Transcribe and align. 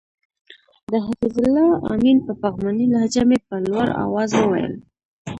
د 0.91 0.93
حفیظ 1.05 1.35
الله 1.45 1.69
آمین 1.93 2.17
په 2.25 2.33
پغمانۍ 2.41 2.85
لهجه 2.93 3.23
مې 3.29 3.37
په 3.47 3.55
لوړ 3.67 3.87
اواز 4.05 4.29
وویل. 4.35 4.73